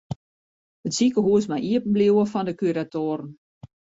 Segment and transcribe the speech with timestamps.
[0.87, 3.31] It sikehús mei iepen bliuwe fan de kuratoaren.